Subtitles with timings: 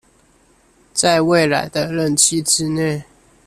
[0.95, 3.03] 在未來的任期之內